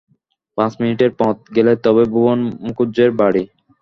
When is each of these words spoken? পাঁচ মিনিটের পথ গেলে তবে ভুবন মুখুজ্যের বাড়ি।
পাঁচ 0.57 0.71
মিনিটের 0.79 1.11
পথ 1.19 1.35
গেলে 1.55 1.73
তবে 1.85 2.03
ভুবন 2.13 2.39
মুখুজ্যের 2.63 3.11
বাড়ি। 3.19 3.43